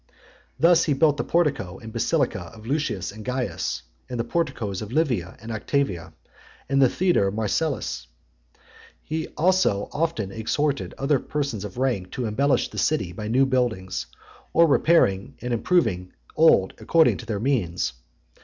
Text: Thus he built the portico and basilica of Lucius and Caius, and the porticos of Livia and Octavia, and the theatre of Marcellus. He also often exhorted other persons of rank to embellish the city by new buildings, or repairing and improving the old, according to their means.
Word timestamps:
Thus 0.59 0.85
he 0.85 0.93
built 0.95 1.17
the 1.17 1.23
portico 1.23 1.77
and 1.77 1.93
basilica 1.93 2.45
of 2.55 2.65
Lucius 2.65 3.11
and 3.11 3.23
Caius, 3.23 3.83
and 4.09 4.19
the 4.19 4.23
porticos 4.23 4.81
of 4.81 4.91
Livia 4.91 5.37
and 5.39 5.51
Octavia, 5.51 6.11
and 6.67 6.81
the 6.81 6.89
theatre 6.89 7.27
of 7.27 7.35
Marcellus. 7.35 8.07
He 9.03 9.27
also 9.37 9.89
often 9.91 10.31
exhorted 10.31 10.95
other 10.97 11.19
persons 11.19 11.63
of 11.63 11.77
rank 11.77 12.09
to 12.13 12.25
embellish 12.25 12.69
the 12.71 12.79
city 12.79 13.13
by 13.13 13.27
new 13.27 13.45
buildings, 13.45 14.07
or 14.53 14.65
repairing 14.65 15.35
and 15.39 15.53
improving 15.53 16.07
the 16.07 16.13
old, 16.41 16.73
according 16.79 17.17
to 17.17 17.27
their 17.27 17.39
means. 17.39 17.93